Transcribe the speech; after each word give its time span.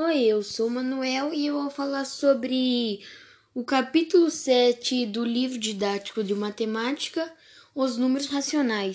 Oi, 0.00 0.26
eu 0.26 0.44
sou 0.44 0.70
Manuel 0.70 1.34
e 1.34 1.48
eu 1.48 1.60
vou 1.60 1.70
falar 1.70 2.04
sobre 2.04 3.00
o 3.52 3.64
capítulo 3.64 4.30
7 4.30 5.04
do 5.06 5.24
livro 5.24 5.58
didático 5.58 6.22
de 6.22 6.36
matemática, 6.36 7.28
os 7.74 7.96
números 7.96 8.28
racionais. 8.28 8.94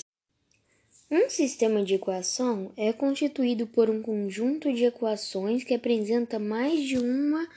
Um 1.12 1.30
sistema 1.30 1.84
de 1.84 1.96
equação 1.96 2.72
é 2.78 2.94
constituído 2.94 3.68
por 3.68 3.90
um 3.90 4.02
conjunto 4.02 4.72
de 4.74 4.86
equações 4.86 5.66
que 5.66 5.74
apresenta 5.74 6.40
mais 6.40 6.82
de 6.82 6.98
uma 6.98 7.50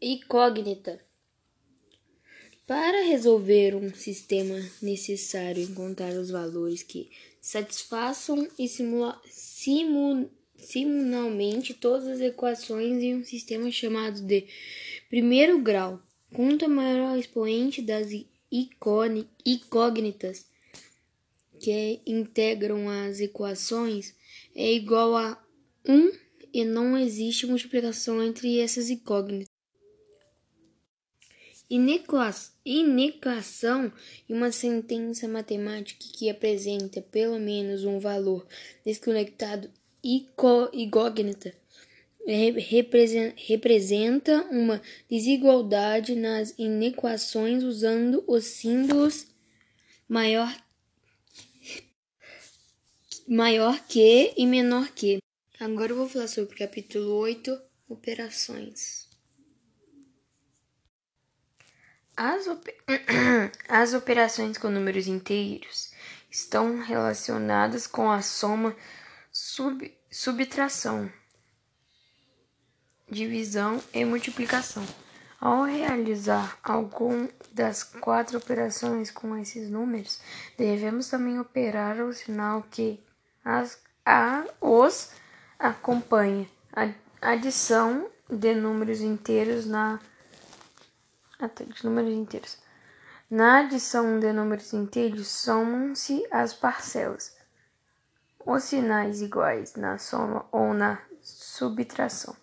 incógnita. 0.00 1.00
Para 2.64 3.06
resolver 3.06 3.74
um 3.74 3.92
sistema, 3.92 4.54
necessário 4.80 5.64
encontrar 5.64 6.12
os 6.12 6.30
valores 6.30 6.84
que 6.84 7.10
satisfaçam 7.40 8.46
e 8.56 8.68
simula, 8.68 9.20
simu, 9.28 10.30
simultaneamente 10.58 11.74
todas 11.74 12.06
as 12.08 12.20
equações 12.20 13.02
em 13.02 13.16
um 13.16 13.24
sistema 13.24 13.70
chamado 13.70 14.20
de 14.20 14.46
primeiro 15.08 15.60
grau. 15.60 16.02
Quanto 16.34 16.68
maior 16.68 17.16
o 17.16 17.20
expoente 17.20 17.80
das 17.80 18.08
incógnitas 18.50 20.46
que 21.60 22.00
integram 22.06 22.88
as 22.88 23.20
equações 23.20 24.14
é 24.54 24.72
igual 24.72 25.16
a 25.16 25.42
1 25.86 26.12
e 26.52 26.64
não 26.64 26.96
existe 26.96 27.46
multiplicação 27.46 28.22
entre 28.22 28.58
essas 28.58 28.90
incógnitas. 28.90 29.54
Inequação 32.64 33.92
em 34.28 34.34
uma 34.34 34.52
sentença 34.52 35.26
matemática 35.26 36.06
que 36.14 36.30
apresenta 36.30 37.02
pelo 37.02 37.38
menos 37.40 37.84
um 37.84 37.98
valor 37.98 38.46
desconectado 38.84 39.70
incógnita 40.02 41.54
representa 43.46 44.42
uma 44.50 44.82
desigualdade 45.08 46.16
nas 46.16 46.54
inequações 46.58 47.62
usando 47.62 48.24
os 48.26 48.44
símbolos 48.44 49.28
maior, 50.08 50.52
maior 53.28 53.78
que 53.86 54.34
e 54.36 54.44
menor 54.44 54.88
que. 54.88 55.18
Agora 55.60 55.92
eu 55.92 55.96
vou 55.96 56.08
falar 56.08 56.26
sobre 56.26 56.54
o 56.54 56.58
capítulo 56.58 57.12
8, 57.12 57.58
operações. 57.88 59.08
As, 62.16 62.46
op... 62.48 62.74
As 63.68 63.94
operações 63.94 64.58
com 64.58 64.68
números 64.68 65.06
inteiros 65.06 65.92
estão 66.30 66.80
relacionadas 66.82 67.86
com 67.86 68.10
a 68.10 68.20
soma 68.20 68.74
sub, 69.38 69.94
subtração, 70.10 71.12
divisão 73.06 73.82
e 73.92 74.02
multiplicação. 74.02 74.82
Ao 75.38 75.64
realizar 75.64 76.58
algum 76.62 77.28
das 77.52 77.84
quatro 77.84 78.38
operações 78.38 79.10
com 79.10 79.36
esses 79.36 79.68
números, 79.68 80.22
devemos 80.56 81.10
também 81.10 81.38
operar 81.38 82.00
o 82.00 82.14
sinal 82.14 82.62
que 82.70 82.98
as, 83.44 83.78
a, 84.06 84.42
os 84.58 85.10
acompanha. 85.58 86.48
A 86.72 86.90
adição 87.20 88.10
de 88.30 88.54
números 88.54 89.02
inteiros 89.02 89.66
na 89.66 90.00
de 91.38 91.84
números 91.84 92.14
inteiros. 92.14 92.56
Na 93.30 93.58
adição 93.58 94.18
de 94.18 94.32
números 94.32 94.72
inteiros, 94.72 95.28
somam-se 95.28 96.26
as 96.30 96.54
parcelas 96.54 97.36
os 98.46 98.62
sinais 98.62 99.20
iguais 99.20 99.74
na 99.74 99.98
soma 99.98 100.46
ou 100.52 100.72
na 100.72 101.02
subtração. 101.20 102.36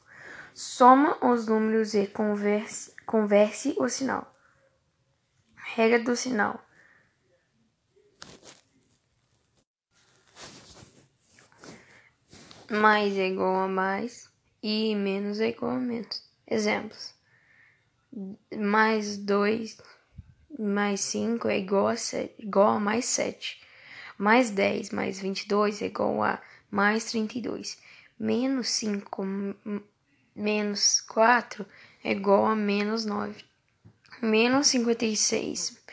Soma 0.53 1.17
os 1.25 1.47
números 1.47 1.93
e 1.93 2.05
converse, 2.05 2.93
converse 3.05 3.73
o 3.79 3.87
sinal. 3.87 4.35
Regra 5.55 6.03
do 6.03 6.15
sinal. 6.15 6.63
Mais 12.69 13.17
é 13.17 13.29
igual 13.29 13.61
a 13.61 13.67
mais 13.67 14.29
e 14.61 14.95
menos 14.95 15.39
é 15.39 15.49
igual 15.49 15.71
a 15.71 15.79
menos. 15.79 16.23
Exemplos. 16.45 17.15
Mais 18.55 19.17
2 19.17 19.77
mais 20.59 21.01
5 21.01 21.47
é 21.47 21.57
igual 21.57 21.87
a, 21.87 21.95
7, 21.95 22.35
igual 22.37 22.73
a 22.73 22.79
mais 22.79 23.05
7 23.05 23.59
mais 24.17 24.49
10 24.49 24.91
mais 24.91 25.19
22 25.19 25.81
é 25.81 25.85
igual 25.85 26.23
a 26.23 26.41
mais 26.69 27.05
32. 27.05 27.77
Menos 28.19 28.69
5 28.69 29.25
menos 30.35 31.01
4 31.01 31.65
é 32.03 32.11
igual 32.11 32.45
a 32.45 32.55
menos 32.55 33.05
9. 33.05 33.43
Menos 34.21 34.67
56 34.67 35.83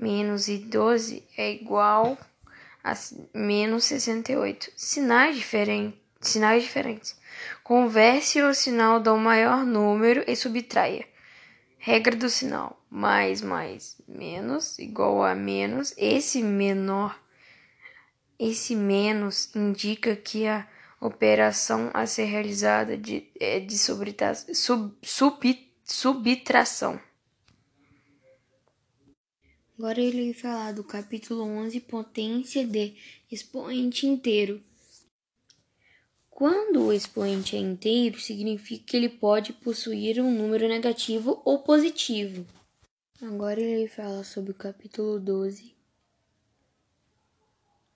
menos 0.00 0.46
12 0.46 1.22
é 1.36 1.52
igual 1.52 2.16
a 2.82 2.94
menos 3.34 3.84
68. 3.84 4.72
Sinais 4.74 5.36
diferentes. 5.36 5.98
Sinais 6.20 6.62
diferentes. 6.62 7.18
Converse 7.62 8.42
o 8.42 8.52
sinal 8.52 9.00
do 9.00 9.16
maior 9.16 9.64
número 9.64 10.24
e 10.26 10.34
subtraia. 10.36 11.06
Regra 11.78 12.14
do 12.14 12.28
sinal: 12.28 12.78
mais 12.90 13.40
mais 13.40 13.96
menos 14.06 14.78
igual 14.78 15.24
a 15.24 15.34
menos. 15.34 15.94
Esse 15.96 16.42
menor 16.42 17.18
esse 18.40 18.74
menos 18.74 19.54
indica 19.54 20.16
que 20.16 20.46
a 20.46 20.66
operação 20.98 21.90
a 21.92 22.06
ser 22.06 22.24
realizada 22.24 22.96
de, 22.96 23.28
é 23.38 23.60
de 23.60 23.76
sub, 23.76 24.14
sub, 25.02 25.70
subtração. 25.84 26.98
Agora 29.78 30.00
ele 30.00 30.32
vai 30.32 30.34
falar 30.34 30.72
do 30.72 30.82
capítulo 30.82 31.42
11, 31.42 31.80
potência 31.80 32.66
de 32.66 32.96
expoente 33.30 34.06
inteiro. 34.06 34.62
Quando 36.30 36.86
o 36.86 36.92
expoente 36.94 37.56
é 37.56 37.58
inteiro, 37.58 38.18
significa 38.18 38.84
que 38.86 38.96
ele 38.96 39.10
pode 39.10 39.52
possuir 39.52 40.18
um 40.18 40.30
número 40.30 40.66
negativo 40.66 41.42
ou 41.44 41.58
positivo. 41.58 42.46
Agora 43.20 43.60
ele 43.60 43.86
fala 43.86 44.24
sobre 44.24 44.52
o 44.52 44.54
capítulo 44.54 45.20
12, 45.20 45.74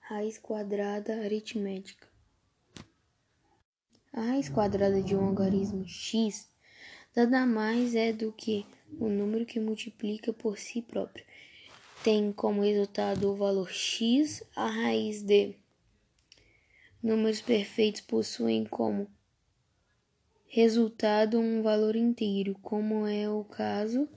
Raiz 0.07 0.37
quadrada 0.37 1.19
aritmética. 1.23 2.07
A 4.13 4.21
raiz 4.21 4.47
quadrada 4.47 5.01
de 5.01 5.15
um 5.15 5.25
algarismo 5.25 5.83
x 5.87 6.47
nada 7.15 7.43
mais 7.43 7.95
é 7.95 8.13
do 8.13 8.31
que 8.31 8.67
o 8.99 9.09
número 9.09 9.47
que 9.47 9.59
multiplica 9.59 10.31
por 10.31 10.59
si 10.59 10.83
próprio. 10.83 11.25
Tem 12.03 12.31
como 12.31 12.61
resultado 12.61 13.31
o 13.31 13.35
valor 13.35 13.71
x. 13.71 14.43
A 14.55 14.67
raiz 14.67 15.23
de 15.23 15.55
números 17.01 17.41
perfeitos 17.41 18.01
possuem 18.01 18.63
como 18.63 19.07
resultado 20.45 21.39
um 21.39 21.63
valor 21.63 21.95
inteiro, 21.95 22.55
como 22.61 23.07
é 23.07 23.27
o 23.27 23.43
caso 23.43 24.07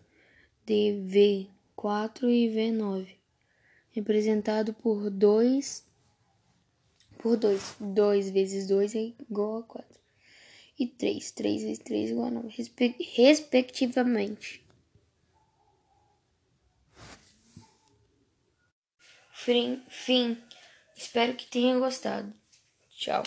de 0.67 1.49
V4 1.79 2.25
e 2.25 2.55
V9 2.55 3.18
representado 3.99 4.73
por 4.73 5.11
2 5.11 5.87
por 7.19 7.37
2. 7.37 7.77
2 7.81 8.31
vezes 8.31 8.67
2 8.67 8.95
é 8.95 9.13
igual 9.29 9.59
a 9.59 9.63
4. 9.65 9.99
E 10.79 10.87
3. 10.87 11.31
3 11.33 11.63
vezes 11.63 11.79
3 11.81 12.09
é 12.09 12.13
igual 12.13 12.29
a 12.29 12.31
9, 12.31 12.49
respectivamente. 13.17 14.65
Fim. 19.33 20.39
Espero 20.97 21.35
que 21.35 21.47
tenha 21.47 21.79
gostado. 21.79 22.33
Tchau. 22.91 23.23